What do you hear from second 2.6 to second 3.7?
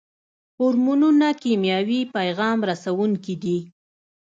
رسوونکي دي